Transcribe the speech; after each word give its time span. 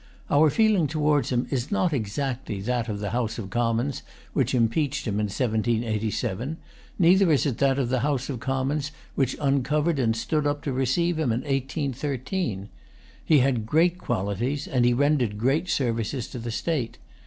Our 0.31 0.49
feeling 0.49 0.87
towards 0.87 1.29
him 1.31 1.45
is 1.51 1.69
not 1.71 1.93
exactly 1.93 2.59
that 2.61 2.89
of 2.89 2.99
the 3.01 3.11
House 3.11 3.37
of 3.37 3.51
Commons 3.51 4.01
which 4.33 4.55
impeached 4.55 5.05
him 5.05 5.19
in 5.19 5.27
1787; 5.29 6.57
neither 6.97 7.31
is 7.31 7.45
it 7.45 7.59
that 7.59 7.77
of 7.77 7.89
the 7.89 7.99
House 7.99 8.27
of 8.27 8.39
Commons 8.39 8.91
which 9.13 9.37
uncovered 9.39 9.99
and 9.99 10.15
stood 10.15 10.47
up 10.47 10.63
to 10.63 10.73
receive 10.73 11.19
him 11.19 11.31
in 11.31 11.41
1813. 11.41 12.69
He 13.23 13.37
had 13.41 13.67
great 13.67 13.99
qualities, 13.99 14.67
and 14.67 14.85
he 14.85 14.93
rendered 14.95 15.37
great 15.37 15.69
services 15.69 16.27
to 16.29 16.39
the 16.39 16.49
state. 16.49 16.97